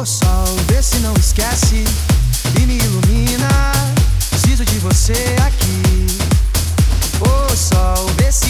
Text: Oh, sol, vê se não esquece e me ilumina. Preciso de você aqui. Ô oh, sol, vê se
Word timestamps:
Oh, 0.00 0.06
sol, 0.06 0.56
vê 0.66 0.82
se 0.82 0.96
não 1.00 1.12
esquece 1.12 1.84
e 2.58 2.60
me 2.64 2.78
ilumina. 2.78 3.50
Preciso 4.30 4.64
de 4.64 4.78
você 4.78 5.36
aqui. 5.46 6.06
Ô 7.20 7.52
oh, 7.52 7.54
sol, 7.54 8.06
vê 8.16 8.32
se 8.32 8.49